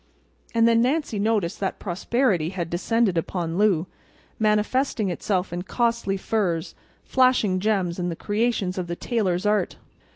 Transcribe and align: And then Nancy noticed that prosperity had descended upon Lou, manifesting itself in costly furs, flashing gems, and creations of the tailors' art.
And 0.55 0.67
then 0.67 0.81
Nancy 0.81 1.19
noticed 1.19 1.59
that 1.59 1.77
prosperity 1.77 2.49
had 2.49 2.71
descended 2.71 3.19
upon 3.19 3.59
Lou, 3.59 3.85
manifesting 4.39 5.11
itself 5.11 5.53
in 5.53 5.61
costly 5.61 6.17
furs, 6.17 6.73
flashing 7.03 7.59
gems, 7.59 7.99
and 7.99 8.17
creations 8.17 8.79
of 8.79 8.87
the 8.87 8.95
tailors' 8.95 9.45
art. 9.45 9.75